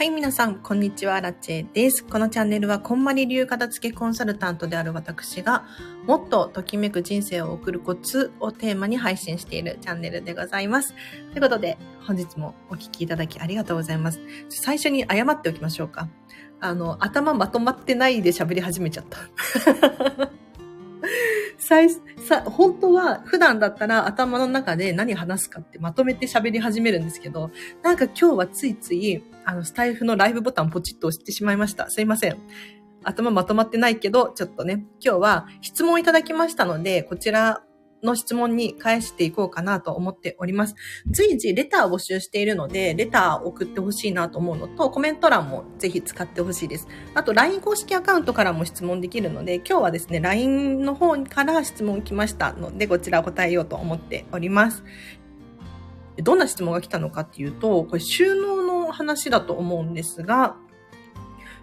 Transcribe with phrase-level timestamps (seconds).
[0.00, 2.02] はい、皆さん、こんにちは、ラチェです。
[2.06, 5.66] このチャンネルは、こんまり流片付けコンサルタントである私が、
[6.06, 10.94] もっとときめく人生を送るコツをテーマに配信しているチャンネルでございます。
[11.32, 11.76] ということで、
[12.06, 14.22] 本日もお聴きいただきありがとうございます。
[14.48, 16.08] 最初に謝っておきましょうか。
[16.60, 20.30] あの、頭まとまってないで喋り始めちゃった。
[21.70, 27.50] 際、さ、本当は普段だったら頭の中で何話すかってまとめて喋り始めるんですけど、
[27.82, 31.88] なんか今日はついつい、あの、スタイフのライブボタンポチッと押してしまいました。
[31.88, 32.36] すいません。
[33.04, 37.62] 頭まとまってないけど、ちょっとね、今日は質問いただきましたので、こちら
[38.02, 40.74] の質問に返していこうかなと思っております。
[41.10, 46.88] 随時レターを募集しているので、レターを送ってほしいなと思うのと、コメント欄もぜひ使ってほしいです。
[47.14, 54.82] あと、LINE 公式アカウントからも質問できるので、今日はですね、LINE の方から質問来ましたので、こちら答えようと思っております。
[56.16, 60.56] どんな質問が来たのかっていうと、これ収納の話だと思うんですが、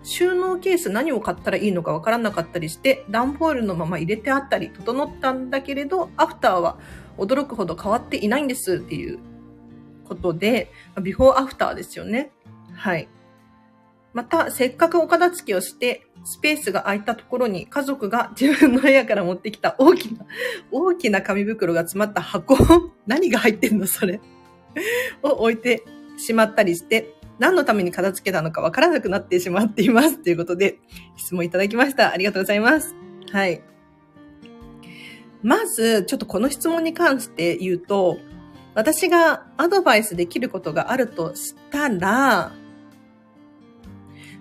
[0.08, 6.80] 収納ケース何を買ったらいいのかわからなかったりして、段ボールのまま入れてあったり、整ったんだけれど、アフターは
[7.18, 9.20] 驚くほど変わっていないんですっていう
[10.06, 12.32] ことで、ビフォーアフターですよね。
[12.74, 13.10] はい。
[14.14, 20.26] また、せっかくお片付けをして、スペースが空いたところに家族が自分の部屋から持ってきた大きな、
[20.72, 22.58] 大きな紙袋が詰まった箱、
[23.06, 24.20] 何が入ってんのそれ？
[25.22, 25.84] を置いて
[26.18, 30.18] しまったりして、何のために片付けたのかわからなくなってしまっています。
[30.18, 30.80] ということで、
[31.16, 32.12] 質問いただきました。
[32.12, 32.96] ありがとうございます。
[33.32, 33.62] はい。
[35.44, 38.18] まず、ちょっとこの質問に関して言うと、
[38.74, 42.54] 私がアドバイスできることがあるとしたら、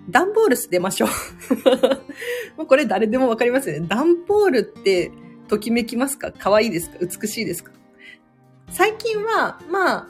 [0.09, 1.09] 段ボール捨てましょう。
[2.57, 3.87] もうこれ誰でもわかりますよね。
[3.87, 5.11] 段ボールって
[5.47, 6.31] ときめきますか？
[6.31, 6.97] 可愛いですか？
[6.99, 7.71] 美しいですか？
[8.69, 10.07] 最近は、まあ、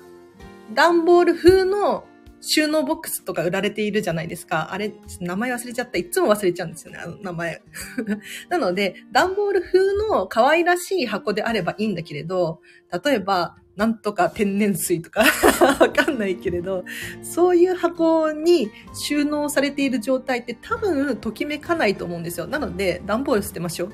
[0.73, 2.05] 段ボール風の
[2.39, 4.71] 収納ボックスとか売られているじゃないですか。
[4.71, 5.97] あれ、名前忘れちゃった。
[5.97, 7.61] いつも忘れちゃうんですよね、あの名前。
[8.49, 12.61] なので、段ボール風の可愛らしい箱であればいいんだけれど、
[13.03, 15.23] 例えば、なんとか天然水とか
[15.79, 16.83] わかんないけれど、
[17.21, 22.47] そういう箱に収納されている状態って多分ときめかないと思うんですよ。
[22.47, 23.91] なので、段ボール捨てましょう。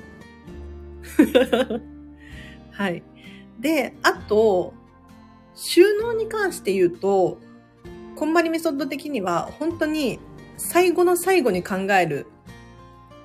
[2.71, 3.03] はい。
[3.59, 4.73] で、あと、
[5.53, 7.39] 収納に関して言うと、
[8.15, 10.19] こんまりメソッド的には本当に
[10.57, 12.27] 最後の最後に考える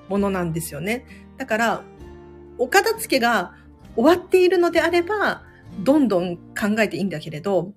[0.07, 1.05] ものなんですよね。
[1.37, 1.83] だから、
[2.57, 3.53] お片付けが
[3.95, 5.43] 終わっているのであれば、
[5.83, 7.73] どんどん考えていいんだけれど、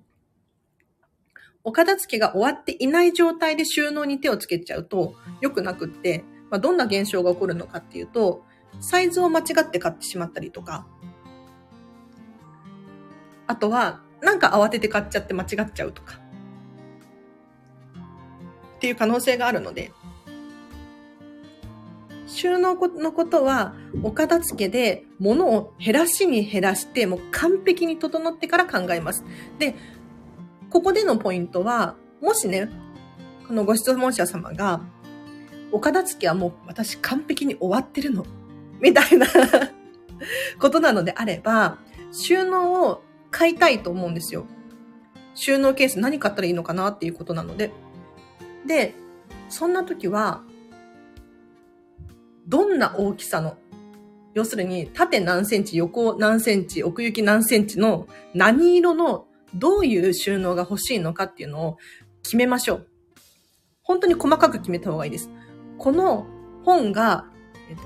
[1.63, 8.43] お片付けが終わっていない状態で収納に手をつけちゃうと良くなくって、まあ、どんな現象が起こるのかっていうと、
[8.81, 10.87] サイズを間違って買ってしまったりとか、
[13.47, 16.19] あとは、なんか慌てて買っちゃって間違っちゃうとか、
[18.83, 19.93] っていう可能性があるので、
[22.27, 29.23] 収納のことは、お片付けで物を減らしに減らして、もう完璧に整ってから考えます。
[29.57, 29.75] で、
[30.69, 32.69] ここでのポイントは、もしね、
[33.47, 34.81] このご質問者様が、
[35.71, 38.25] お片付けはもう私完璧に終わってるの、
[38.81, 39.27] みたいな
[40.59, 41.77] ことなのであれば、
[42.11, 43.01] 収納を
[43.31, 44.45] 買いたいと思うんですよ。
[45.35, 47.71] 収納ケース何買ったらいいのかなっていうことなので。
[48.65, 48.93] で、
[49.49, 50.43] そんな時は、
[52.47, 53.57] どんな大きさの、
[54.33, 61.77] 要するに縦何センチ、横何センチ、奥行き何センチの何色のどういう収納が欲しいのかっていうのを
[62.23, 62.87] 決めましょう。
[63.83, 65.29] 本当に細かく決めた方がいいです。
[65.77, 66.25] この
[66.63, 67.25] 本が、
[67.69, 67.81] えっと、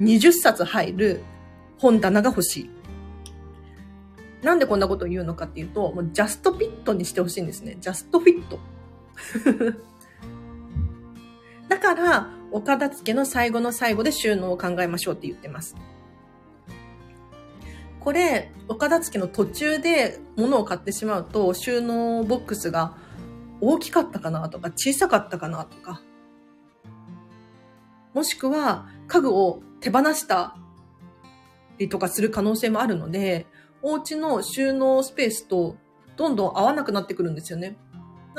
[0.00, 1.22] 20冊入る
[1.78, 2.70] 本棚が欲しい。
[4.42, 7.76] なんでこんなことを言うのかっていうと、もうジャストフィットにしてほしいんですね。
[7.80, 8.58] ジャストフィット。
[11.70, 15.76] だから、お片付けの最後の最後で収納を考えましょうって言ってます。
[18.00, 22.96] これ、お片付けの途中で物を買ってしまうと、収納ボックスが
[23.60, 26.02] 大きかったかなとか、小さかったかなとか、
[28.14, 30.56] もしくは家具を手放した
[31.78, 33.46] りとかする可能性もあるので、
[33.80, 35.76] お家の収納スペースと
[36.16, 37.76] どんどん合わなくなってくるんですよね。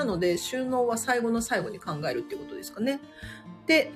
[0.01, 2.99] なので、収納は最後の最後に考えるっていうことですかね。
[3.67, 3.91] で、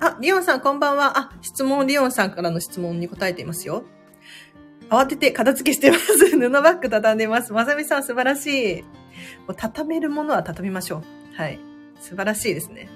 [0.00, 1.18] あ、リオンさんこんばんは。
[1.18, 3.84] あ、質問、リオンさんからの質問に答えていますよ。
[4.88, 6.30] 慌てて片付けしてます。
[6.38, 7.52] 布バッグ畳んでます。
[7.52, 8.82] まさみさん素晴らしい。
[8.82, 8.88] も
[9.50, 11.02] う畳めるものは畳みましょ
[11.34, 11.36] う。
[11.36, 11.60] はい。
[12.00, 12.88] 素晴らしいですね。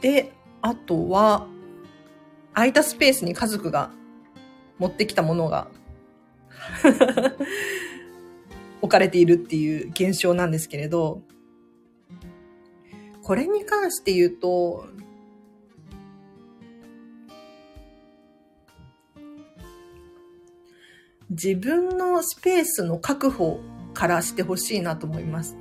[0.00, 0.32] で、
[0.62, 1.46] あとは、
[2.54, 3.92] 空いたスペースに家族が
[4.80, 5.68] 持ってきたものが
[8.82, 11.22] 置かれているっていう現象なんですけれど、
[13.22, 14.86] これに関して言うと、
[21.30, 23.60] 自分のスペースの確保
[23.94, 25.56] からしてほしいなと思います。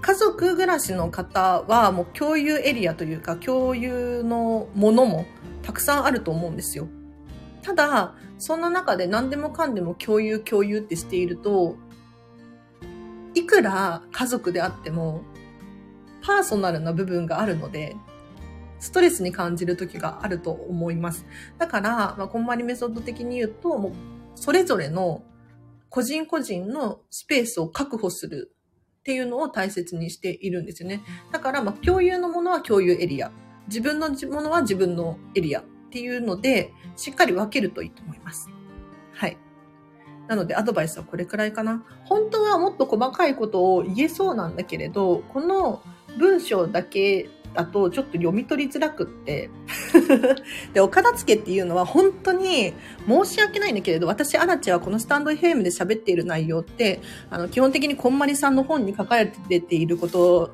[0.00, 5.24] 家族暮らしの方はもう共有エリアというか共有のものも
[5.62, 6.88] たくさんあると思うんですよ。
[7.64, 11.76] ただ、そんな中で何でもかんでも共有共有ってしていると、
[13.32, 15.22] いくら家族であっても
[16.22, 17.96] パーソナルな部分があるので、
[18.80, 21.24] ストレスに感じる時があると思います。
[21.56, 23.92] だから、まあ、こんまりメソッド的に言うと、もう、
[24.34, 25.22] それぞれの
[25.88, 28.54] 個人個人のスペースを確保する
[29.00, 31.02] っていうのを大切にしているんですよね。
[31.32, 33.32] だから、まあ、共有のものは共有エリア。
[33.68, 38.50] 自分のものは自分のエリアっていうので、しっかり分けるといいと思います。
[39.12, 39.36] はい。
[40.26, 41.84] なのでアドバイスはこれくらいかな。
[42.04, 45.82] 本当はもっと細かいことを言えそうなんだけれど、この
[46.18, 49.50] 文章だけだとちょっと読み取りづらくって
[50.74, 52.74] で、お片付けっていうのは本当に
[53.06, 57.00] 申し訳ないんだけれど、私、アラチはこのスタンド FM で喋っている内容って、
[57.30, 60.50] あの、基本的にこんまりさんの本に書かれていること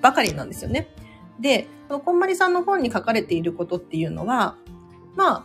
[0.00, 0.94] ばかりなんですよね。
[1.40, 4.56] で、このこんまりさんの本に書かれていることっていうのは、
[5.16, 5.44] まあ、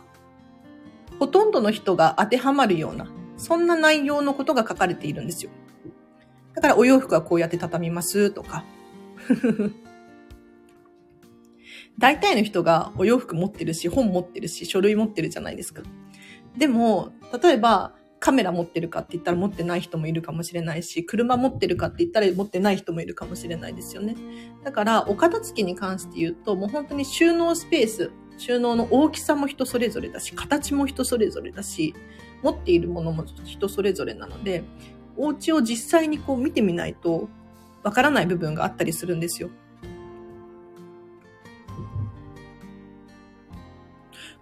[1.18, 5.50] ほとんどの人が当てはまるような、そんな内容のことが書かれているんですよ。
[6.54, 8.64] だからお洋服はこうやって畳みますとか、
[11.98, 15.82] 大体の人がお洋服持ってるし、本持ってるし、書類持ってるじゃないですか。
[16.56, 17.10] でも、
[17.42, 24.16] 例えば、カメラ持ってるかって言ったら持ってない人もいるかもしれないし、車持ってるかって言ったら持ってない人もいるかもしれないですよね。
[24.64, 31.94] だから、お片付けに関して言うと、もう本当に収納スペース、収納の大きさも人それぞれだし、形も人それぞれだし、
[32.42, 34.64] 持っているものも人それぞれなので、
[35.16, 37.28] お家を実際にこう見てみないと、
[37.84, 39.50] わからない部分があったりするんですよ。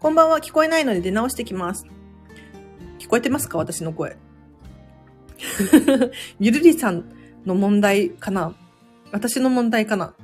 [0.00, 1.84] こんばんは、聞こえないので出直してきます。
[3.04, 3.58] 聞こえてますか？
[3.58, 4.16] 私の声。
[6.40, 7.04] ゆるりさん
[7.44, 8.54] の問題かな？
[9.12, 10.14] 私の問題かな？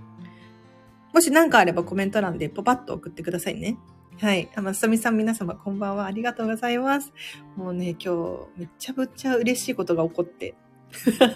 [1.12, 3.76] もし何かあればコメント欄でポパッと送ってくださいね。
[4.18, 4.48] はい。
[4.56, 6.06] あ、まさみさん皆様こんばんは。
[6.06, 7.12] ありがとうございます。
[7.54, 10.54] もうね、今日めちゃくちゃ嬉しいことが起こって。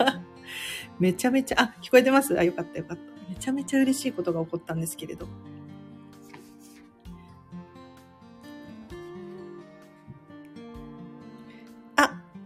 [0.98, 2.38] めちゃめちゃ、あ、聞こえてます？
[2.38, 3.02] あ、よかったよかった。
[3.28, 5.28] めちゃめちゃ嬉しいことが起こったんですけれど。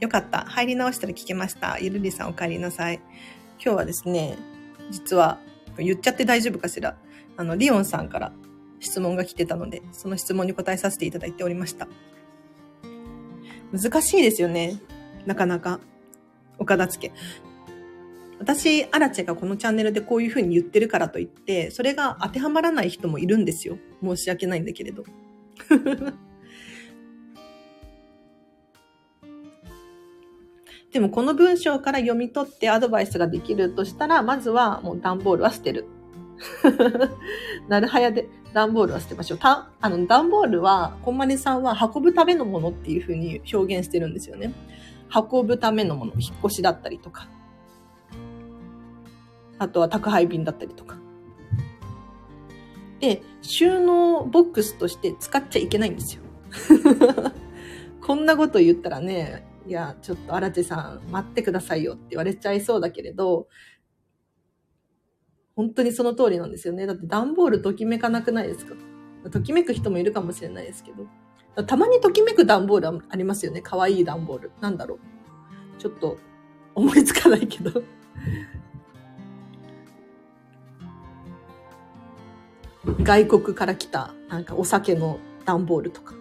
[0.01, 0.45] よかった。
[0.45, 1.79] 入り直したら聞けました。
[1.81, 3.01] ゆるりさんお帰りなさい。
[3.63, 4.37] 今日はですね、
[4.91, 5.39] 実は、
[5.79, 6.97] 言っちゃって大丈夫かしら。
[7.37, 8.33] あの、リオンさんから
[8.81, 11.89] 質問が来てたので、その質問に答えさせていただいておりました。
[13.73, 14.81] 難しいですよね。
[15.27, 15.81] なかなか。
[16.59, 17.15] お片付け。
[18.39, 23.79] 私、アラチェがこのチャンネルでこういうふうに言ってるからといって、それが当てはまらない人もいるんですよ。
[24.03, 25.05] 申し訳ないんだけれど。
[30.93, 35.87] でもこの文章から読み取ってアドバイスができるとしたら、まずはもう段ボールは捨てる。
[37.69, 39.39] なるはやで段ボールは捨てましょう。
[39.39, 44.53] た、あの、段ボールは、こんまりさんは運ぶためのものっていうふうに表現してるんですよね。
[45.15, 47.29] 運ぶためのもの、引っ越しだったりとか。
[49.59, 50.97] あとは宅配便だったりとか。
[53.01, 56.23] で、収納ボックスとして使っちゃいけないんですよ。
[58.01, 63.49] こんなこと言ったらね、いや、ちょっと荒地さん待ってくださいよって言われちゃいそうだけれど、
[65.55, 66.87] 本当にその通りなんですよね。
[66.87, 68.75] だって段ボールときめかなくないですか？
[69.31, 71.07] ときめく人もいるかもしれないですけど。
[71.65, 73.61] たまにときめく段ボールありますよね。
[73.61, 74.53] かわいい段ボール。
[74.61, 74.99] なんだろう。
[75.79, 76.17] ちょっと
[76.75, 77.83] 思いつかないけど。
[83.03, 86.15] 外国から来た、なんかお酒の段ボールとか。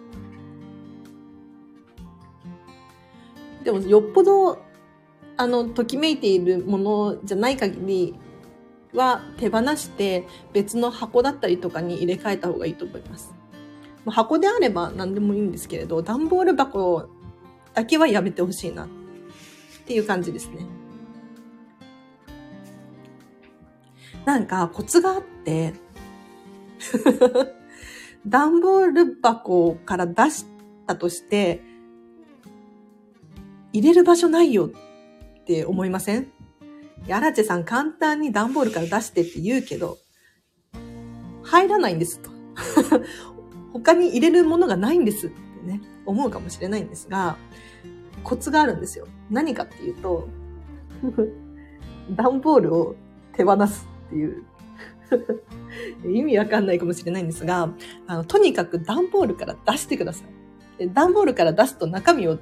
[3.68, 4.64] でも、よっぽど、
[5.36, 8.14] あの、ときめいているものじゃない限り
[8.94, 13.34] は手放して別の箱だったりとかに入れ替えた方がいいと思います。
[14.06, 17.10] 箱であれば何でもいいんですけれど、段ボール箱
[17.74, 18.88] だけはやめてほしいなっ
[19.84, 20.64] ていう感じですね。
[24.24, 25.74] なんかコツがあって、
[28.26, 30.46] 段ボール箱から出し
[30.86, 31.67] たとして、
[33.72, 36.28] 入れる場所ないよって思いません？
[37.06, 39.98] やらちさん簡単に段ボールから出してって言うけど、
[41.42, 42.30] 入らないんですと。
[43.72, 47.36] 他に入れるものがないんですってね、思うかもしれないんですが、
[48.24, 49.06] コツがあるんですよ。
[49.30, 50.28] 何かっていうと、
[52.10, 52.96] 段ボールを
[53.32, 54.44] 手放すっていう
[56.10, 57.72] 意味わかんないかもしれないんですが、
[58.06, 60.24] あの、とにかく段ボールから出してくださ
[60.78, 60.90] い。
[60.92, 62.38] 段ボールから出すと中身を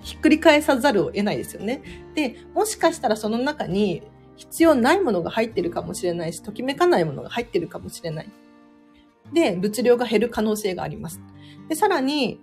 [0.00, 1.82] ひっくり返さざるを得ないですよね。
[2.14, 4.02] で、もしかしたらその中に
[4.36, 8.30] 必要ないものが入ってるかもしれないし、ときめかないものが入ってるかもしれない。
[9.32, 11.20] で、物量が減る可能性があります。
[11.68, 12.40] で、さらに、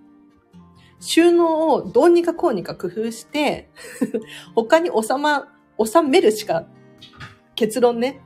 [1.00, 3.70] 収納をどうにかこうにか工夫して
[4.56, 5.48] 他に収ま、
[5.84, 6.66] 収めるしか、
[7.54, 8.20] 結論ね、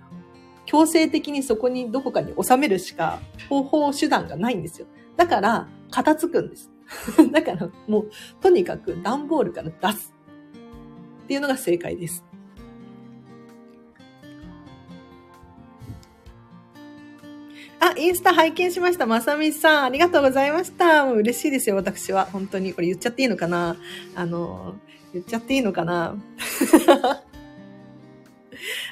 [0.66, 4.86] 強制的にそこにどこかに収めるしか方法手段がないんですよ。
[5.16, 6.71] だから、片付くんです。
[7.32, 8.10] だから、もう、
[8.40, 10.14] とにかく段ボールから出す。
[11.24, 12.24] っていうのが正解です。
[17.80, 19.06] あ、インスタ拝見しました。
[19.06, 21.04] まさみさん、ありがとうございました。
[21.04, 22.26] もう嬉しいですよ、私は。
[22.26, 22.72] 本当に。
[22.72, 23.76] これ言っちゃっていいのかな？
[24.14, 24.76] あの、
[25.12, 26.14] 言っちゃっていいのかな？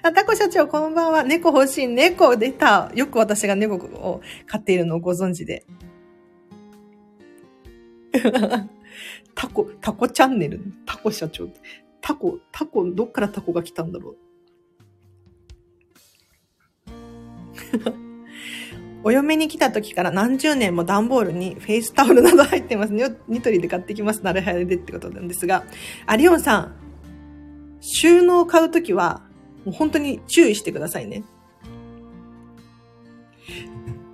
[0.03, 1.23] あ、タコ社長、こんばんは。
[1.23, 1.87] 猫欲しい。
[1.87, 2.91] 猫出た。
[2.97, 5.65] よく私が猫を飼っているのをご存知で。
[9.35, 10.61] タコ、タコチャンネル？
[10.87, 11.49] タコ社長。
[12.01, 14.17] タコ、タコ、どっからタコが来たんだろう？
[19.03, 23.17] お嫁に来た時から何十年も段ボールにフェイスタオルなど入ってますね。
[23.29, 24.23] ニトリで買ってきます。
[24.23, 25.65] なるはやでってことなんですが。
[26.07, 26.75] アリオンさん、
[27.81, 29.23] 収納を買うときは、
[29.65, 31.25] もう本当に注意してくださいね。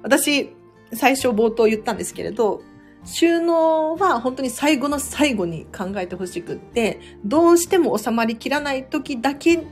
[0.03, 0.51] 私、
[0.93, 2.63] 最初冒頭言ったんですけれど、
[3.07, 9.63] 収納は本当に最後の最後に考えてほしくって、どうしても収まりきらない時だけ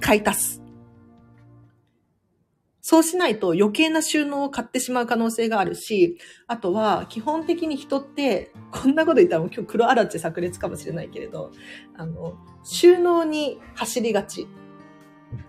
[0.00, 0.62] 買い足す。
[2.84, 6.18] そうしないと余計な収納を買ってしまう可能性があるし、
[6.48, 11.52] あとは基本的に人って、こんなこと言ったら今日黒あらち炸裂かもしれないけれど、
[11.96, 12.34] あの、
[12.64, 14.48] 収納に走りがち。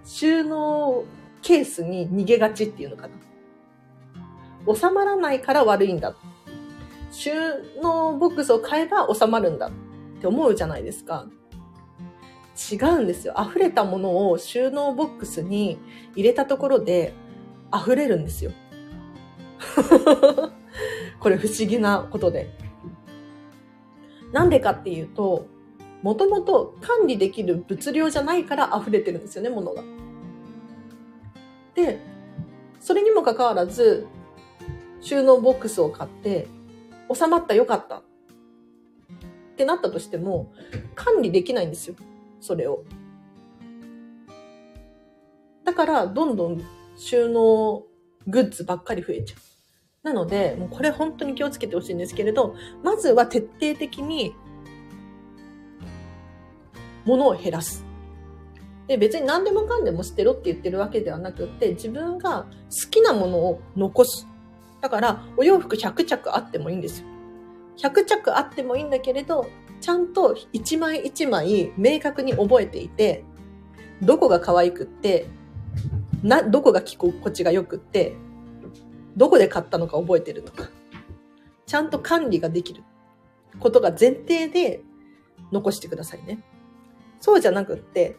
[0.05, 1.05] 収納
[1.41, 4.75] ケースに逃げがちっていうのかな。
[4.75, 6.15] 収まらないから悪いんだ。
[7.13, 7.31] 収
[7.79, 9.71] 納ボックスを買えば収まるんだっ
[10.19, 11.27] て思うじゃないですか。
[12.71, 13.35] 違うんですよ。
[13.37, 15.77] 溢れたものを収納ボックスに
[16.15, 17.13] 入れたところで
[17.73, 18.51] 溢れるんですよ。
[21.19, 22.49] これ不思議なことで。
[24.31, 25.45] なんでかっていうと、
[26.01, 29.83] もともと管理できる物量じゃないから溢れてるんですよね、物が。
[31.75, 31.99] で、
[32.79, 34.07] それにもかかわらず、
[34.99, 36.47] 収納ボックスを買って、
[37.11, 38.03] 収まったよかったっ
[39.55, 40.51] てなったとしても、
[40.95, 41.95] 管理できないんですよ。
[42.39, 42.83] それを。
[45.63, 46.61] だから、どんどん
[46.95, 47.83] 収納
[48.27, 50.07] グッズばっかり増えちゃう。
[50.07, 54.35] なので、もうこれ本当に気をつけてほしいんですけれど、まずは徹底的に
[57.05, 57.85] 物を減らす。
[58.87, 64.27] で、別に何でもかんでも捨てろって言ってるわけではなくって、自分が好きなものを残す。
[64.83, 67.07] だから、お洋服100着あってもいいんですよ。
[67.77, 69.47] 100着あってもいいんだけれど、
[69.79, 73.23] ちゃんと一枚一枚明確に覚えていて、
[74.01, 75.27] どこが可愛くって、
[76.21, 78.17] な、どこが着心地が良くって、
[79.15, 80.69] どこで買ったのか覚えてるとか、
[81.65, 82.83] ちゃんと管理ができる
[83.61, 84.83] ことが前提で
[85.53, 86.43] 残してくださいね。
[87.21, 88.17] そうじゃなくって、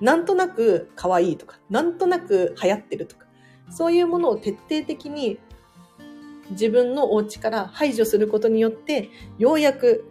[0.00, 3.26] なんとなく可愛いとか、なんとなく流行ってるとか、
[3.70, 5.38] そういうものを徹底的に
[6.50, 10.10] 自分のお家から排除することによって、ようやく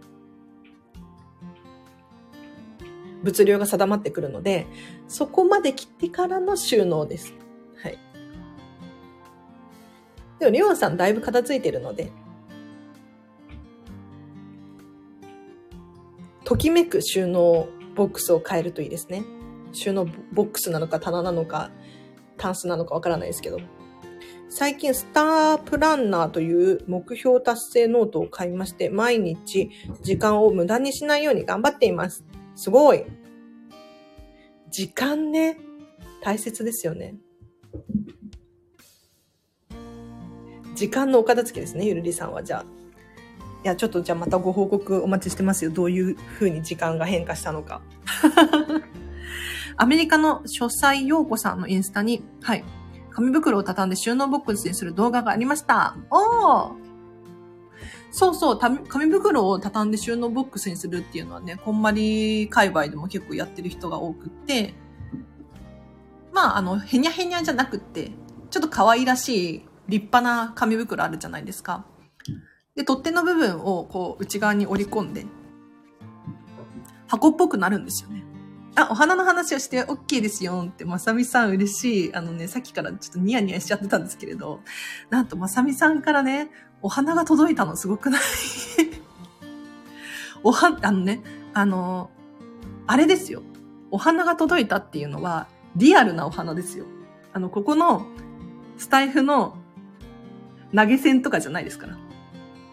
[3.24, 4.66] 物量が定まってくるので、
[5.08, 7.32] そこまで切ってからの収納です。
[7.82, 7.98] はい。
[10.38, 12.12] でも、リオンさんだいぶ片付いてるので、
[16.44, 19.24] ときめく収納ボックスを変えるといいですね。
[19.72, 21.70] 収納ボックスなのか棚なのか、
[22.36, 23.58] タンスなのかわからないですけど。
[24.56, 29.68] 最近、スタープランナーという目標達成ノートを買いまして、毎日
[30.00, 32.24] 時間を無駄にしないように頑張っています。
[32.54, 33.04] すごい。
[34.70, 35.58] 時間ね、
[36.22, 37.16] 大切ですよね。
[40.76, 42.44] 時間のお片付けですね、ゆるりさんは。
[42.44, 42.64] じゃあ。
[43.64, 45.72] いや、ちょっとじゃあまたご報告お待ちしてますよ。
[45.72, 47.82] どういう風に時間が変化したのか。
[49.76, 52.64] アメリカの書斎陽子さんのインスタに、はい。
[53.14, 55.96] 紙袋を畳んで収納ボックスにする動画がありました。
[56.10, 56.84] おー
[58.10, 64.74] そうそう、紙袋を畳んで収納ボックスにするっていうのはね、こんまり界隈でも結構やってる人が多くって、
[66.32, 68.12] まあ、あの、へにゃへにゃじゃなくって、
[68.50, 71.86] ちょっと可愛らしい立派な紙袋あるじゃないですか。
[72.76, 75.26] で、取っ手の部分をこう内側に折り込んで、
[77.06, 78.24] 箱っぽくなるんですよね。
[78.76, 82.14] あ、お花の話をして OK ですよって、まさみさん嬉しい。
[82.14, 84.60] あのね、さっきからちょっとニヤニヤしちゃってたんですけれど、
[85.10, 86.50] なんとまさみさんからね、
[86.82, 88.20] お花が届いたのすごくない？
[90.42, 91.22] おは、あのね、
[91.54, 92.10] あの、
[92.86, 93.42] あれですよ。
[93.90, 96.84] お花が届いたっていうのは、リアルなお花ですよ。
[97.32, 98.06] あの、ここの、
[98.76, 99.56] スタイフの
[100.74, 101.96] 投げ銭とかじゃないですから。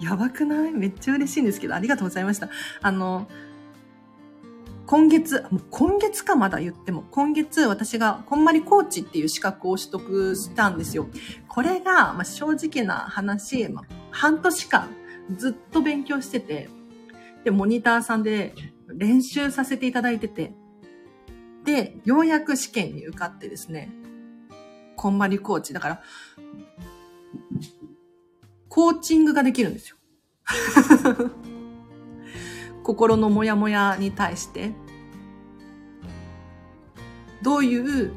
[0.02, 0.72] やばくない？
[0.72, 2.50] めっちゃ嬉しいんですけど、ありがとうございました。
[2.82, 3.28] あの、
[4.92, 11.08] 今月、もう今月かまだ言っても、今月私がこんまりコーチっていう資格を取得したんですよ。
[11.48, 14.90] これが、まあ、正直な話、まあ、半年間
[15.38, 16.68] ずっと勉強してて、
[17.46, 18.54] で、モニターさんで
[18.90, 20.52] 練習させていただいてて、
[21.64, 23.94] で、ようやく試験に受かってですね、
[24.98, 25.74] こんまりコーチ。
[25.74, 26.02] だから、
[28.68, 29.96] コーチングができるんですよ。
[32.84, 34.72] 心のモヤモヤに対して、
[37.42, 38.14] どういう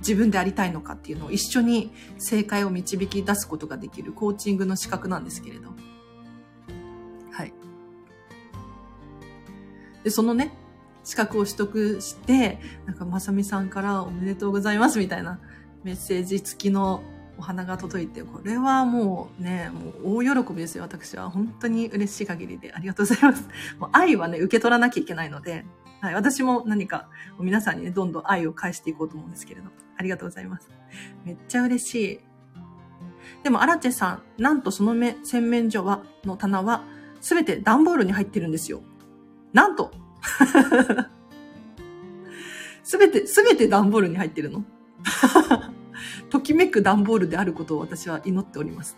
[0.00, 5.68] 自分でありたいのかっていうのを一緒に正解を導き出すことができるコーチングの資格なんですけれど。
[7.30, 7.52] はい。
[10.04, 10.52] で、そのね、
[11.04, 15.40] 資格を取得して、なんかまさみさんからおめでとうございますみたいな
[15.84, 17.02] メッセージ付きの
[17.38, 19.70] お花が届いて、これはもうね、
[20.04, 21.30] もう大喜びですよ、私は。
[21.30, 23.48] 本当に嬉しい限りでありがとうございます。
[23.78, 25.64] もう愛はね、受け取らなきゃいけないので、
[26.00, 30.68] はい、私も何か皆さんにね、どんどん愛を返していこうと思うんですけれど、ありがとうございます。
[31.24, 32.20] めっちゃ嬉しい。
[33.44, 36.82] でも、アラチェさん、なんとその目、洗面所は、の棚は、
[37.20, 38.82] すべて段ボールに入ってるんですよ。
[39.52, 39.92] なんと
[42.82, 44.64] すべて、すべて段ボールに入ってるの
[46.28, 48.96] ときめく段ボールであることを私は祈っております。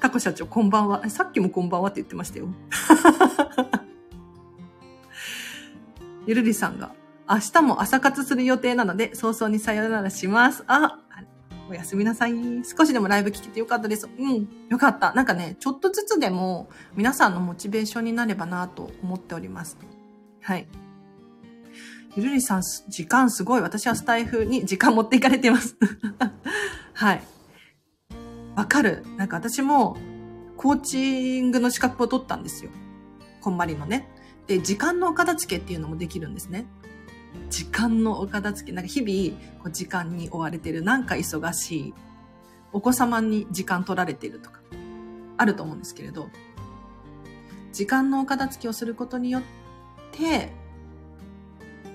[0.00, 1.08] タコ社長、こんばんは。
[1.10, 2.48] さっきもこんばんはって言ってましたよ。
[6.26, 6.94] ゆるりさんが、
[7.28, 10.64] 明日も朝活する予定なので、早々にさよならします。
[10.66, 10.98] あ、
[11.68, 12.32] おやすみなさい。
[12.64, 14.08] 少しでもライブ聞けてよかったです。
[14.18, 15.12] うん、よかった。
[15.12, 19.78] なんかね、ちょっとずつでも皆さんのモチベーションになればなと思っております。
[20.40, 20.66] はい。
[22.16, 23.60] ゆるりさん、時間すごい。
[23.60, 25.76] 私はスタイフに時間持っていかれてます。
[26.94, 27.22] はい。
[28.56, 29.04] わかる。
[29.16, 29.96] なんか私も、
[30.56, 32.70] コーチングの資格を取ったんですよ。
[33.40, 34.08] こんまりのね。
[34.48, 36.66] で、時間のお片付けっていうのもできるんですね。
[37.48, 38.72] 時間のお片付け。
[38.74, 40.82] なんか日々、こう時間に追われてる。
[40.82, 41.94] なんか忙しい。
[42.72, 44.60] お子様に時間取られてるとか、
[45.36, 46.28] あると思うんですけれど、
[47.72, 49.42] 時間のお片付けをすることによっ
[50.12, 50.52] て、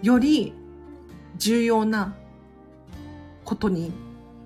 [0.06, 0.54] より
[1.38, 2.16] 重要な
[3.44, 3.92] ことに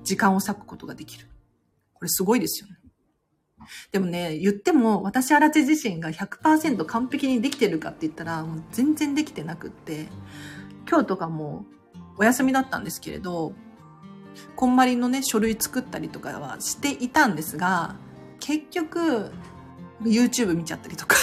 [0.04, 1.28] 時間を割くことができる。
[1.94, 2.78] これすごいですよね。
[3.92, 10.08] でもね、言っても私荒地自身が100%完璧にできてるかって言ったらもう全然できてなくって、
[10.90, 11.66] 今日とかも
[12.18, 13.54] お休みだったんですけれど、
[14.56, 17.98] こんまりのね、書類作ったりとかはしていたんですが、
[18.40, 19.32] 結局、
[20.04, 21.16] YouTube 見ちゃったりとか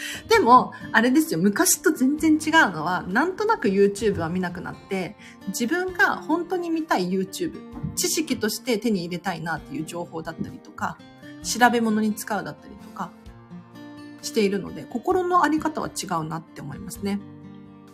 [0.28, 5.16] でも、あれですよ、昔と全然違うのは、なんとなく YouTube は見なくなって、
[5.48, 7.54] 自分が本当に見たい YouTube、
[7.94, 10.98] 知識として手に入れたいなっていう情報だったりとか、
[11.42, 13.10] 調べ物に使うだったりとか、
[14.22, 17.20] しているので、心のあり方は違うなって思いますね。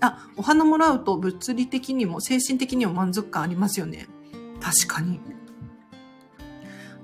[0.00, 4.06] あ、お花もらうと物理的にも精神的にも満足感ありますよね。
[4.60, 5.20] 確かに。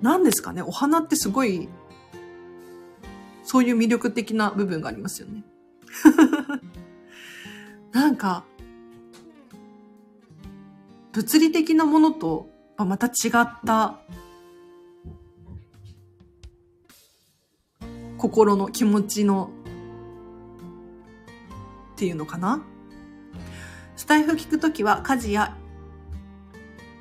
[0.02, 1.68] 何ですかねお花ってすごい
[3.44, 5.44] そういう魅力的な部分がありますよね。
[7.92, 8.44] なんか、
[11.12, 14.00] 物理的なものとまた違った
[18.18, 19.50] 心の気持ちの
[21.92, 22.64] っていうのかな？
[23.96, 25.56] スタイフ聞くときは家事や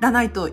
[0.00, 0.50] らないと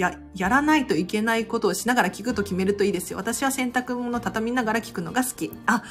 [0.00, 3.18] や、やらないといけないことをしながら聞くと決めるといいですよ。
[3.18, 5.52] 私は洗濯物畳みながら聞くのが好き。
[5.66, 5.82] あ、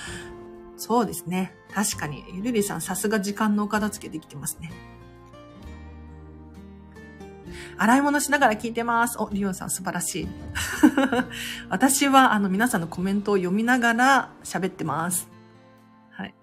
[0.78, 1.54] そうですね。
[1.74, 2.24] 確かに。
[2.34, 4.72] ゆるりさん、さすが時間のお片付けできてますね。
[7.78, 9.18] 洗い物しながら聞いてます。
[9.20, 10.28] お、リオンさん素晴らしい。
[11.70, 15.30] 私は、あの、皆さんのコメントを読みながら喋ってます。
[16.12, 16.34] はい。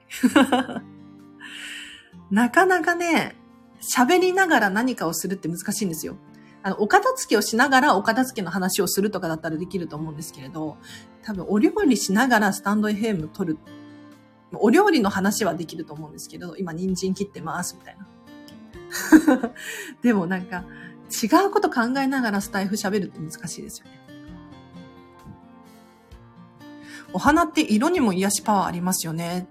[2.31, 3.37] なかなかね、
[3.81, 6.17] 喋りながら何かをするって難しいんですよ。
[6.67, 10.79] あの、お片付けをしながらお片付けの話をするとかだったらできると思うんですけれど、
[11.23, 13.59] 多分お料理しながらスタンド FM 取る。
[14.53, 19.53] お料理の話はできると思うんですけど、今人参切ってます、みたいな。
[20.03, 20.65] でもなんか、
[21.23, 24.01] 違うこと考えながらスタイフ喋るって難しいですよね。
[27.13, 29.47] お花って色にも癒しパワーありますよね。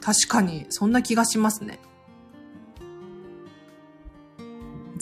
[0.00, 1.80] 確かに、そんな気がしますね。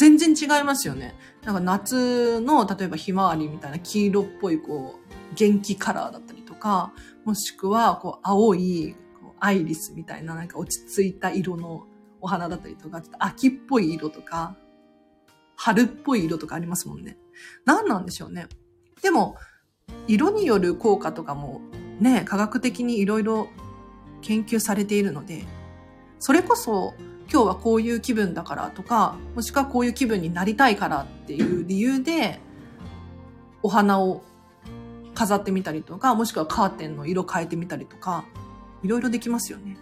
[0.00, 1.14] 全然違いますよね。
[1.44, 6.94] なんか夏の、例えばひまわりみたいな黄色っぽい、こう、元気カラーだったりとか、
[7.26, 11.86] もしくは、こう、青い、こうアイリスみたいな、なんか落ち着いた色の
[12.22, 14.56] お花だったりとか、ちょっと秋っぽい色とか、
[15.54, 17.18] 春っぽい色とかありますもんね。
[17.66, 18.46] 何なんでしょうね。
[19.02, 19.36] でも、
[20.08, 21.60] 色による効果とかも
[22.00, 23.48] ね、科学的にいろいろ
[24.22, 25.44] 研究されているので、
[26.20, 26.94] それこそ
[27.33, 32.40] 今日はこういう気分だからとか、もしくはこういう気分になりたいからっていう理由で、
[33.62, 34.23] お花を
[35.14, 38.25] 飾ってみたりとか、もしくはカーテンの色変えてみたりとか、
[38.83, 39.77] いろいろできますよね。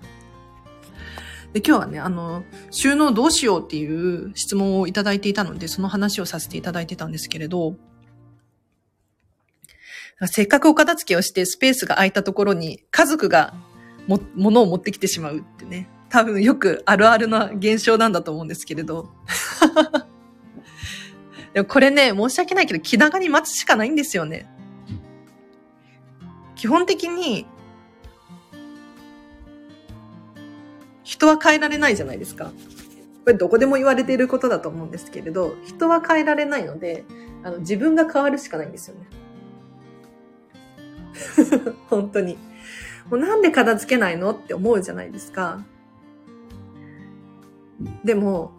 [1.54, 7.76] で、今日はね、あの、収納どうしようっていう質問をいただいていたので、その話をさせていただいてたんですけれど、
[10.26, 13.54] せっかくお片付けをしてスペースが空いたところに家族が
[14.06, 15.88] も、物を持ってきてしまうってね。
[16.10, 19.10] 多分よくあるあるな現象なんだと思うんですけれど。
[21.54, 24.48] でもこれね、申し訳ないけど気長に待つしかないんですよね。
[26.56, 27.46] 基本的に
[31.04, 32.52] 人は変えられないじゃないですか。
[33.24, 37.04] これどこでも言われていることだと思うんですけれど、人は変えられないので、
[37.42, 39.06] あの自分が変わるしかないんですよね。
[41.88, 42.38] 本当に。
[43.10, 45.64] もうなんで片付けないのって思うじゃないですか。
[48.04, 48.52] でも、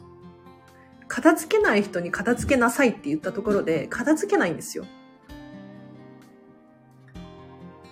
[1.08, 4.86] 片付けない人に片付けなさいって言ったところで、片付けないんですよ。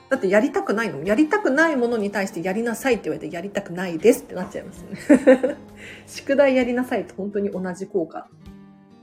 [0.10, 5.58] だってやりたくないのやりたくないものに対してやりなさいって言われてやりたくないですってなっちゃいますね。
[6.08, 8.28] 宿題やりなさいと本当に同じ効果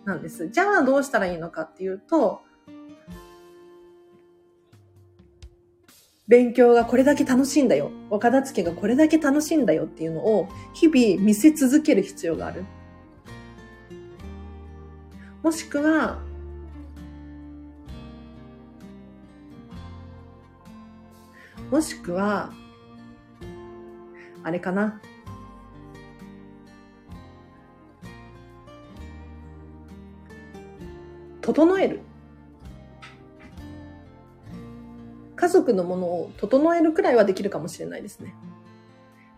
[0.05, 0.49] なんです。
[0.49, 2.41] じゃあどうしたらいいのかっていうと、
[6.29, 7.93] 勉強がこれだけ楽しいんだよ。
[8.11, 12.65] お片付けがこれだけ楽しいんだよっていうのを日々見せ続ける必要がある。
[15.43, 16.19] もしくは、
[21.71, 22.53] もしくは、
[24.43, 25.01] あれかな。
[31.41, 32.01] 整える。
[35.67, 38.35] 家族のものを整えるくらいはできるかもしれないですね。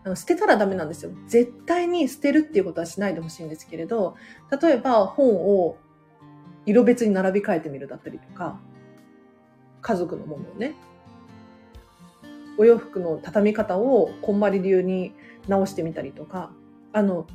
[0.03, 1.11] あの捨てたらダメなんですよ。
[1.27, 4.15] 絶対に捨てるっていうことはしないでほしいんですけれど、
[4.61, 5.77] 例えば本を
[6.65, 8.59] 色別に並び替えてみるだったりとか、
[9.81, 10.75] 家族のものをね、
[12.57, 15.13] お洋服の畳み方をこんまり流に
[15.47, 16.51] 直してみたりとか、
[16.93, 17.25] あの、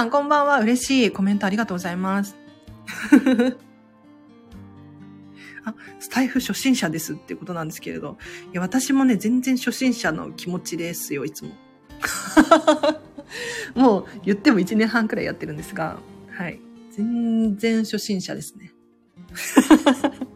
[0.00, 0.60] さんこんばんは。
[0.60, 2.34] 嬉しいコメントありがとうございます。
[5.62, 8.16] あ、スタイフ初心者ですってことなんですけれど。
[8.50, 11.50] いや、私もね、全然初心者の気持ちですよ、いつも。
[13.76, 15.98] もう言っても1年半くらいやってるんですが、
[16.30, 16.58] はい。
[16.92, 18.72] 全然初心者ですね。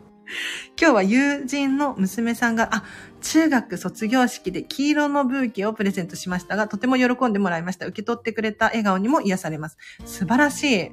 [0.81, 2.85] 今日は友人の娘さんが、あ、
[3.21, 7.87] 中学卒業式で黄色のブーケをプレゼントしましたが、とても喜んでもらいました。
[7.87, 9.79] 受け取ってくれた笑顔にも癒されます。
[10.05, 10.91] 素晴らしい。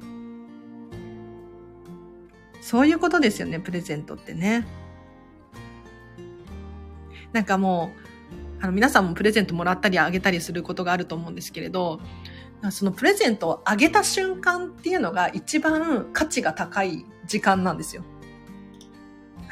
[2.60, 4.66] そういうことですよね、プレゼントってね。
[7.32, 7.90] なんかも
[8.60, 12.00] う、あの皆さんもプレゼントもらったりあげたりすることがあると思うんですけれど、
[12.70, 18.04] そのプレゼントをあげた瞬間っていうのが一番価値が高い時間なんですよ。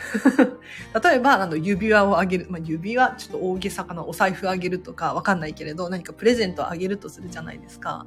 [1.03, 2.47] 例えば、あの、指輪をあげる。
[2.51, 8.07] まあ、指輪、ちょっと大げさかな、お財布あげるとか、わかんないけれど、何かプレゼントあげるとするじゃないですか。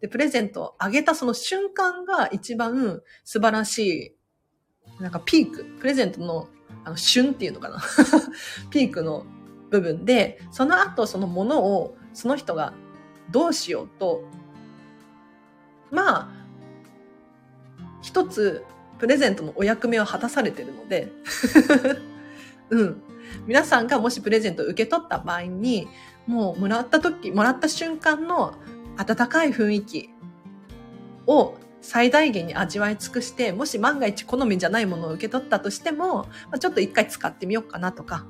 [0.00, 4.16] で、プレゼントあげたその瞬間が一番素晴らし
[4.98, 6.48] い、なんかピーク、プレゼントの、
[6.84, 7.82] あの、旬っていうのかな。
[8.70, 9.26] ピークの
[9.70, 12.72] 部分で、その後そのものを、その人が
[13.30, 14.24] どうしようと、
[15.90, 16.28] まあ、
[18.02, 18.64] 一つ、
[19.00, 21.10] プレゼントのお役目を果たされてるので、
[22.68, 23.02] うん。
[23.46, 25.88] 皆さんがもしプレゼントを受け取った場合に、
[26.26, 28.54] もうもらった時、もらった瞬間の
[28.98, 30.10] 温かい雰囲気
[31.26, 36.26] を最大限に味わい尽くして、もし万が一好みじゃないものを受け取ったとしても、
[36.60, 38.26] ちょっと一回使ってみようかなとか。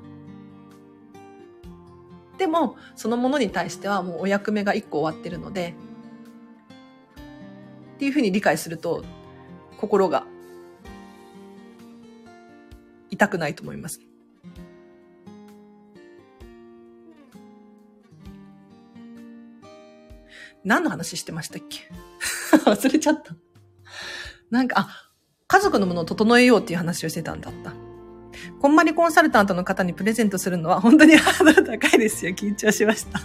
[2.37, 5.75] でも、そのものに対してはもうお役目が一個終わってるので、
[7.95, 9.03] っていうふうに理解すると、
[9.77, 10.25] 心が
[13.11, 13.99] 痛くないと思います。
[20.63, 21.79] 何の話してましたっけ？
[22.65, 23.35] 忘れちゃった。
[24.49, 24.89] なんか、あ、
[25.47, 27.73] 家族のものを整えようっていう話をしてたんだった。
[28.59, 32.33] こんまりコンサルタントの方にプレゼントするのは本当に ハードル高いですよ。
[32.33, 33.19] 緊張しました。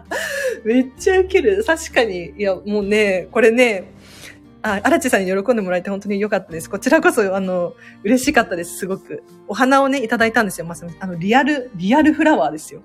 [0.64, 1.62] めっちゃウケる。
[1.64, 2.30] 確かに。
[2.38, 3.92] いや、もうね、これね、
[4.62, 6.70] あ、荒地さんに喜んでもらえて本当に良かったです。
[6.70, 9.22] こちらこそ、あの、嬉しかったです、すごく。
[9.48, 10.94] お花をね、いただいたんですよ、まさみ。
[11.00, 12.82] あの、リアル、リアルフラワーですよ。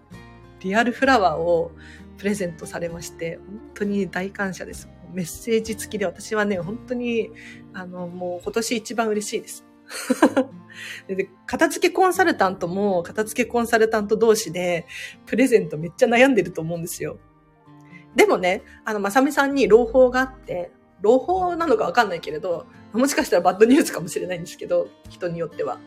[0.61, 1.71] リアルフラワーを
[2.17, 4.89] プレゼントされまして、本当に大感謝です。
[5.13, 7.29] メッセージ付きで私はね、本当に、
[7.73, 9.63] あの、もう今年一番嬉しいです。
[11.07, 14.85] で片付けコンサルタントも片付けコンサルタント同士で
[15.25, 17.19] プレゼントめっちゃ悩んでると思うんですよ。
[18.15, 25.79] でもね、あの、まさみさんに朗報があって、朗報なのかわかんないけれど、もしかしたらバッドニュースかもしれないんですけど、人によっては。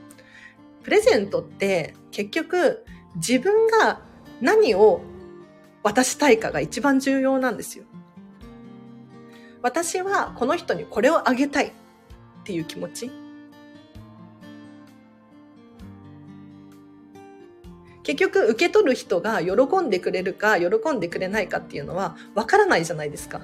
[0.83, 2.85] プレゼントって結局
[3.16, 4.01] 自分が
[4.40, 5.03] 何を
[5.83, 7.85] 渡したいかが一番重要なんですよ。
[9.62, 11.73] 私はこの人にこれをあげたいっ
[12.44, 13.11] ていう気持ち。
[18.03, 23.42] 結局受け取る人が喜んでくれるか喜んでくれないかっていうのはわからないじゃないですか。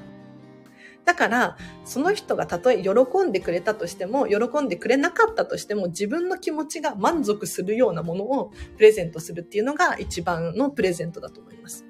[1.06, 2.90] だから、その人がたとえ喜
[3.24, 11.84] んでくれたとしても、喜んでくれなかったとしても、自分の気持ちが満足するようなものをプレゼントするっていうのが一番のプレゼントだと思います。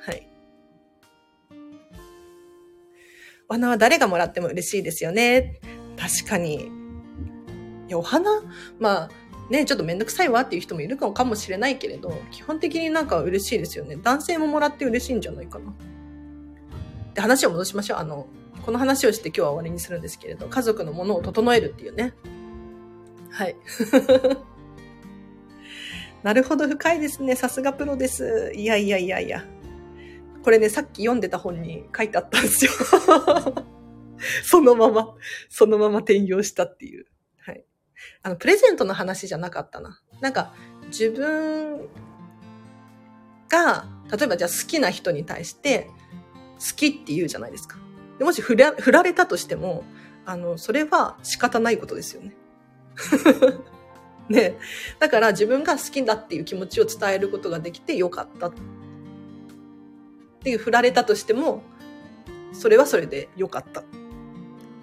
[0.00, 0.28] はい。
[3.48, 5.60] お花は誰がもらっても嬉しいですよね。
[5.96, 6.56] 確かに。
[6.56, 6.70] い
[7.88, 8.42] や、お花？
[8.80, 9.10] まあ、
[9.48, 13.96] ね、ちょっとめんどくさいわっていう人もいるかもしれないけれど、基本的になんか嬉しいですよね。
[14.02, 15.72] 男性ももらって嬉しいんじゃないかな。
[17.14, 17.98] で、話を戻しましょう。
[17.98, 18.26] あの、
[18.70, 22.14] この話をして今日は終わりにするんですけれど、家族のものを整えるっていうね。
[23.28, 23.56] はい。
[26.22, 27.34] なるほど、深いですね。
[27.34, 28.52] さすがプロです。
[28.54, 29.44] いやいやいやいや。
[30.44, 32.70] これね、さっき読んでた本に書いてあったんですよ。
[34.46, 35.16] そのまま、
[35.48, 37.06] そのまま転用したっていう。
[37.40, 37.64] はい。
[38.22, 40.00] あの、プレゼントの話じゃなかったな。
[40.20, 40.54] なんか、
[40.86, 41.88] 自分
[43.48, 45.90] が、例えばじゃあ好きな人に対して、
[46.60, 47.80] 好きって言うじゃないですか。
[48.20, 49.82] でもし振ら振られたとしても、
[50.26, 52.36] あの、それは仕方ないことですよね。
[54.28, 54.58] ね。
[54.98, 58.48] だから自分が好きだっていう気持ちを伝えることができてよかった。
[58.48, 58.52] っ
[60.42, 61.62] ていう振られたとしても、
[62.52, 63.84] それはそれでよかった。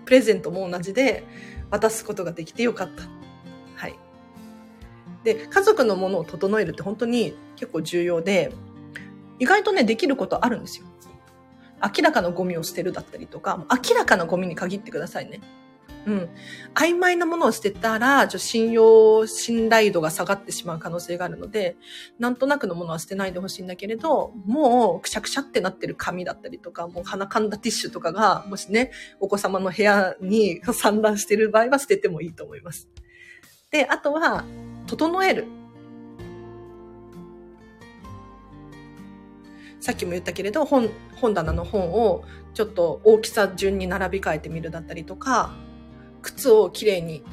[0.05, 1.23] プレゼントも同じで
[1.69, 3.03] 渡すことができてよかった。
[3.75, 3.95] はい。
[5.23, 8.51] で、家族のものを整えるって本当に結構重要で、
[9.37, 10.87] 意外とね、できることあるんですよ。
[11.83, 15.41] 明らかなゴミを捨てるだったりとか、明らかなゴミに限ってくださいね。
[16.07, 16.29] うん。
[16.73, 21.75] 曖昧なものを捨てたら、ちょ信用、信頼度が下がってしまう可能性があるので、
[22.17, 32.87] なんとなくのものは捨てないでほしいんだけれど、もうくしゃくしゃってなってる紙だったりとか、もう鼻かんだティッシュとかが、もしね、お子様の部屋に散乱してる場合は捨ててもいいと思います。
[33.69, 34.45] で、あとは、
[34.87, 35.56] 整える。
[39.79, 45.55] さっきも言ったけれど、本、本棚の本をちょっと大きさ順に並び替えてみるだったりとか、
[46.21, 47.23] 靴をきれいに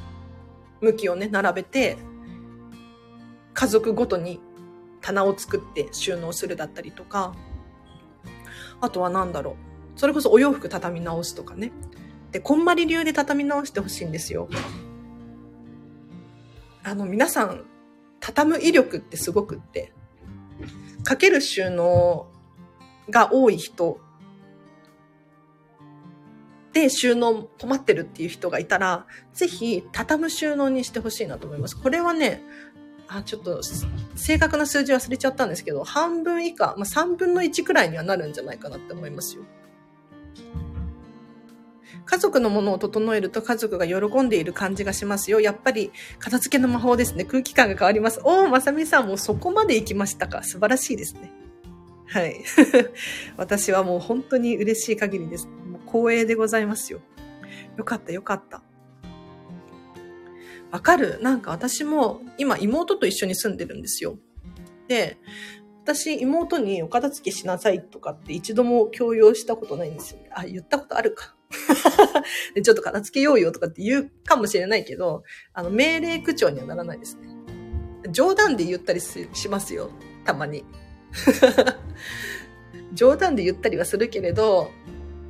[0.81, 1.97] 向きをね、並べて、
[3.55, 4.41] 家族ごとに
[5.01, 7.35] 棚を作って収納するだったりとか、
[8.81, 9.99] あとは何だろう。
[9.99, 11.73] それこそお洋服畳み直すとかね。
[12.33, 14.49] で、こんまり流で畳み直してほしいんですよ。
[16.83, 17.65] あの、皆さん、
[18.21, 19.93] 畳む威力ってすごくって、
[21.05, 22.27] かける収納
[23.11, 23.99] が多い人
[26.73, 31.81] で収納困ってるっていう人がいたら、ぜひ畳む収納にしてほしいなと思います。
[31.81, 32.43] これはね、
[33.07, 33.61] あ、ちょっと
[34.17, 39.45] 正確な数字忘れちゃったんですけど、半分以下、まあ、3分の1くらいにはなるんじゃないかなって思いますよ。
[42.07, 45.41] 家族のものを整えると家族が喜んでいる感じがしますよ。
[45.41, 47.25] やっぱり片付けの魔法ですね。
[47.25, 48.21] 空気感が変わります。
[48.25, 50.43] おー、まさみさんもそこまで行きましたか。
[50.43, 51.44] 素晴らしいですね。
[52.15, 52.45] はい。
[53.37, 55.49] 私はもう本当に嬉しい限りです。
[55.49, 57.01] もう光栄でございますよ。
[57.77, 58.63] よかったよかった。
[60.71, 61.19] わかる？
[61.21, 64.17] なんか私も今妹と一緒に住んでるんですよ。
[64.87, 65.19] で、
[65.83, 70.21] 私妹にお片付けしなさいとかって一度も強要したことないんですよ。
[70.31, 71.35] あ、言ったことあるか。
[72.63, 77.29] ちょっと片付けようよとかって言うかもしれないけど、あの、命令口調にはならないですね。
[78.13, 79.91] 冗談で言ったりしますよ。
[80.25, 80.65] たまに。
[82.93, 84.71] 冗談で言ったりはするけれど、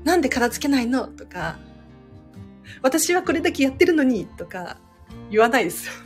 [0.04, 1.06] なんで片付けないの？
[1.06, 1.58] とか、
[2.82, 4.26] 私はこれだけやってるのに？
[4.26, 4.78] とか
[5.30, 5.88] 言わないです。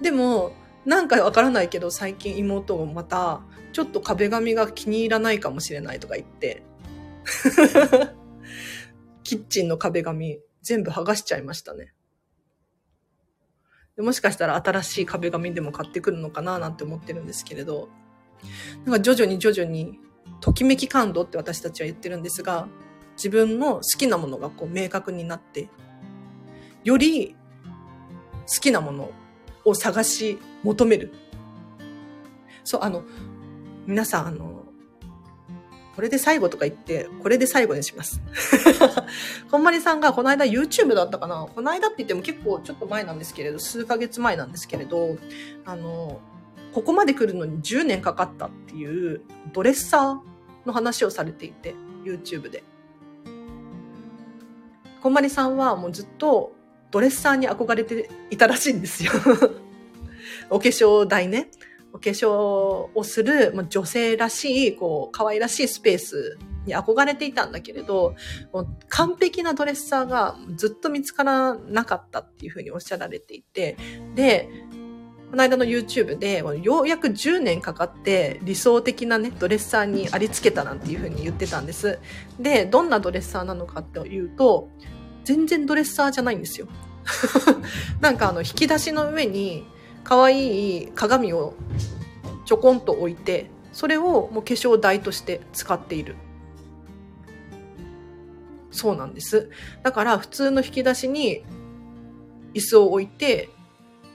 [0.00, 0.52] でも、
[0.84, 3.40] なんかわからないけど最近妹もまた
[3.72, 6.62] ちょっと壁紙が気に入らないかもしれないとか言って、
[9.22, 11.92] キッチンの壁紙全部剥がしちゃいましたね。
[13.98, 17.88] でもしかしたら新しい壁紙でも買ってくるのかななんて思ってるんですけれど、
[18.84, 19.98] なんか徐々に徐々に、
[20.40, 22.68] ときめき感度って私たちは言ってるんですが、
[23.16, 25.68] 自分の好きなものがこう明確になって、
[26.84, 27.34] より
[28.46, 29.10] 好きなもの
[29.64, 31.12] を探し求める。
[32.62, 33.02] そう、あの、
[33.84, 34.57] 皆さん、あの、
[35.98, 38.20] これで最後とか言って、これで最後にします。
[39.50, 41.48] こんまりさんがこの間 YouTube だったかな？
[41.52, 45.18] この間って言っても結構ちょっと前なんですけれど、数ヶ月前なんですけれど、
[45.64, 46.20] あの、
[46.72, 52.62] ここまで来るのに10年かかったっていうドレッサーの話をされていて、YouTube で。
[55.02, 56.52] こんまりさんはもうずっと
[56.92, 59.10] ドレッサーに憧れていたらしいんですよ。
[60.48, 61.50] お化粧台ね。
[61.98, 62.30] お化粧
[62.94, 68.14] をするま女性らしい、こう、可愛らしいスペースに憧れていたんだけれど、
[68.52, 73.76] もう完璧なドレッサーがずっと見つからなかったっていうふうにおっしゃられていて、
[74.14, 74.48] で、
[75.30, 81.98] この間の YouTube で、ようやく10年かかって理想的なね、ドレッサーにありつけたなんていうふうに言ってたんです。
[82.38, 84.70] で、どんなドレッサーなのかっていうと、
[85.24, 86.68] 全然ドレッサーじゃないんですよ。
[88.00, 89.66] なんかあの、引き出しの上に
[90.08, 91.52] 可愛い鏡を
[92.46, 96.16] ちょこんと置いて、それをもう化粧台として使っている。
[98.70, 99.50] そうなんです。
[99.82, 101.44] だから普通の引き出しに
[102.54, 103.50] 椅子を置いて、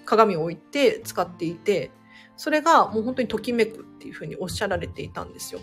[0.03, 1.91] 鏡を置いて使っていて、
[2.37, 5.59] それがもう本当にときめくっていうふうにおっしゃられていたんですよ。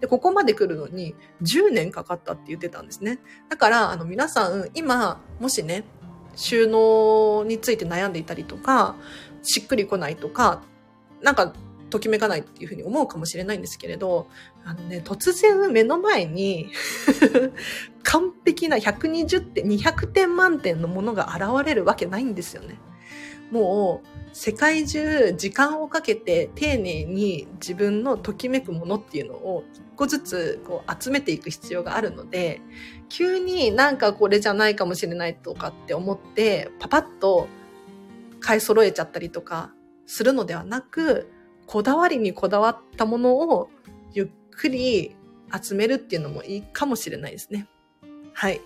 [0.00, 3.18] で、ここまで来るのに10年かかったって言ってたんですね。
[3.50, 5.84] だから、あの皆さん、今、もしね、
[6.36, 8.96] 収納について悩んでいたりとか、
[9.44, 10.62] しっくりこないとか、
[11.22, 11.54] なんか、
[11.90, 14.26] ときめかないっていうふうに思うかもしれないんですけれど、
[14.64, 16.70] あのね、突然目の前に
[18.02, 22.80] 完璧な120点、200点満点のものが現れるわけないんですよね。
[23.52, 32.60] もう、世界中時間をかけて丁寧に自分のときめくものっていうのを一個ずつこう集めていく必要があるので、
[33.08, 37.46] 急になんかこれじゃないかもしれないとかって思って、パパッと
[38.44, 39.72] 買い揃えちゃったりとか
[40.04, 41.32] するのではなく、
[41.66, 43.70] こだわりにこだわったものを
[44.12, 45.16] ゆっくり
[45.50, 47.66] 集めるっていうのもいいかもしれないですね。
[48.34, 48.60] はい。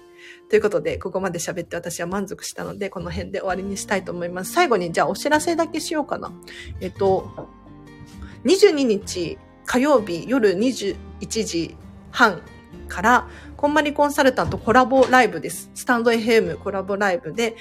[0.51, 4.53] ということで、ここまで喋って私は満足したので、この辺で終わりにしたいと思います。
[4.53, 6.33] 最後に、じゃあお知らせだけしようかな。
[6.81, 7.49] えっと、
[8.45, 10.97] 22日火曜日夜21
[11.45, 11.77] 時
[12.11, 12.43] 半
[12.89, 15.71] から、こんまりコンサルタントコラボライブです。
[15.75, 17.55] スタンド FM コラボライブで、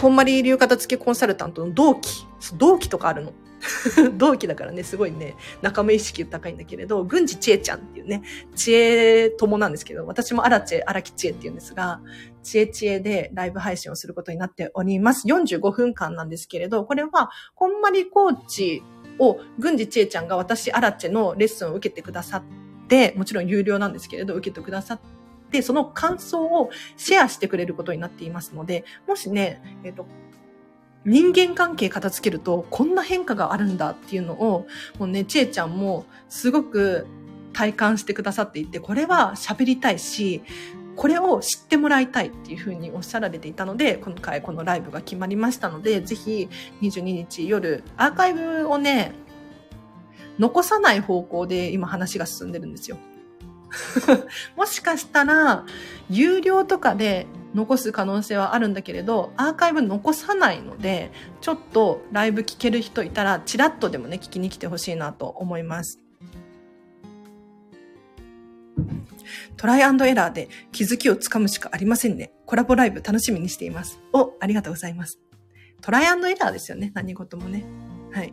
[0.00, 2.24] こんまり流片付けコンサルタントの同期、
[2.56, 3.32] 同期とかあるの。
[4.16, 8.22] 同期だからね、すごいね、仲間意識高いんだけれど、郡司千恵ちゃんっていうね、
[8.54, 12.00] 知恵友なんですけど、私も荒知恵、荒木知恵って言うんですが、
[12.44, 15.26] 知恵知恵でライブ配信をすることになっております。
[15.26, 18.84] 45分間なんですけれど、これは、こんまりコーチ
[19.18, 22.42] を、郡司千恵ちゃんが私、荒知恵のレッスンを受けてくださっ
[22.86, 25.17] て、もちろん有料なんですけれど、受けてくださって、
[25.50, 30.06] でその感想をシェアしてくれることになっていますので、もしね、えっ、と、
[31.04, 34.66] 人間関係片付けるとこんな変化があるんだっていうのを、
[34.98, 37.06] もうね、ちえちゃんもすごく
[37.52, 40.42] 体感してくださっていて、これは喋りたいし、
[40.96, 46.48] これを知ってもらいたいっていうふうにおっしゃられていたので、今回このライブが決まりましたので、ぜひ
[46.82, 49.12] 22日夜、アーカイブをね、
[50.38, 52.98] 残さない方向で今話が進んでるんですよ。
[54.56, 55.64] もしかしたら、
[56.10, 65.98] 有料とかで残す可能性はあるんだけれど、アーカイブ残さないので、ちょっとライブ聞ける人いたら、チラッとでもね、聞きに来てほしいなと思います。
[69.56, 72.32] トライアンドエラーで気づきをつかむしかありませんね。
[72.46, 74.00] コラボライブ楽しみにしています。
[74.12, 75.18] お、ありがとうございます。
[75.80, 76.92] トライアンドエラーですよね。
[76.94, 77.64] 何事もね。
[78.12, 78.32] はい。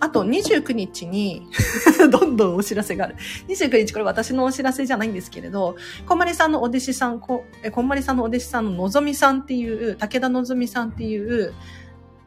[0.00, 1.46] あと29日に、
[2.10, 3.16] どんどんお知らせがある。
[3.48, 11.54] 29日、これ私のお知らせじゃないんですけれど、こんまりさんのお弟子さん、こえこんまりさんのお弟子さんののぞみさんっていう、武田のぞみさんっていう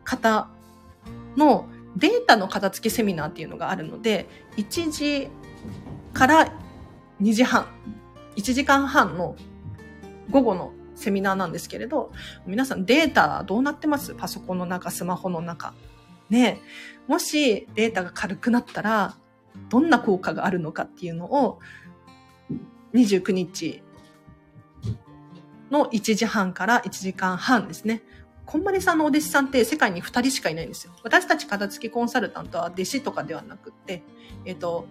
[0.04, 0.50] 方
[1.36, 4.28] のデータの片付けセミナーっていうのがあるので、
[4.58, 5.30] 1時
[6.14, 6.54] から
[7.22, 7.68] 2時半、
[8.36, 9.36] 1時間半の
[10.30, 12.12] 午後のセミナーなんですけれど、
[12.46, 14.16] 皆さんデータどうなってます？
[14.16, 15.74] パソコンの中、スマホの中。
[16.30, 16.60] ね
[17.08, 19.16] もしデータが軽くなったら、
[19.70, 21.60] どんな効果があるのかっていうのを、
[22.94, 23.82] 29日
[25.72, 28.04] の1時半から1時間半ですね。
[28.46, 30.94] こんまりさんのお弟子さんって世界に2人しかいないんですよ。
[31.04, 34.04] 私たち片付けコンサルタントは弟子とかではなくって、
[34.46, 34.86] えっ、ー、と、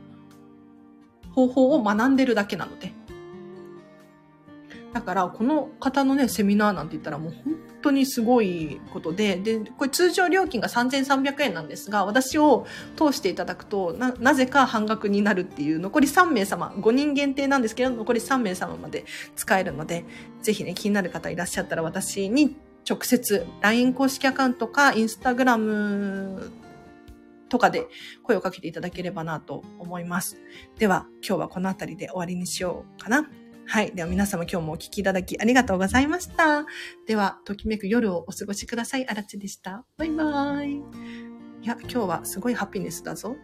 [1.33, 2.93] 方法を学んでるだけなので。
[4.97, 12.67] だから、この方のね、セミナーなんて言ったらもう本当にすごいことで、で、これ通常料金が3300円なんですが、私を
[12.97, 20.07] 通していただくと、な、なぜか半額になるっていう、残り3名様、5人限定なんですけど、残り3名様まで使えるので、
[20.41, 22.57] ぜひね、気になる方いらっしゃったら私に
[22.89, 26.51] 直接 LINE 公式アカウントか Instagram
[27.51, 27.87] とかで
[28.23, 30.39] 声をかけていただければなと思います。
[30.79, 33.29] では、今日はこの辺りで終わりにしようかな。
[33.69, 33.93] はい。
[33.93, 36.65] では皆様今日もお聴きいただきありがとうございました。
[37.07, 39.09] では、ときめく夜をお過ごしください。
[39.09, 39.85] あらちでした。
[39.97, 40.75] バイバーイ。
[41.63, 43.37] いや、今日はすごいハピネスだぞ。